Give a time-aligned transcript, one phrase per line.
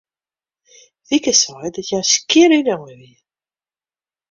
[1.07, 3.15] Wieke sei dat hja skjin ynein wie.